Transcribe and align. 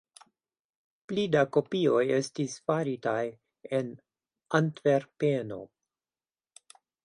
Pli 1.11 1.25
da 1.35 1.43
kopioj 1.57 2.01
estis 2.15 2.57
faritaj 2.71 3.21
en 3.81 3.95
Antverpeno. 4.63 5.63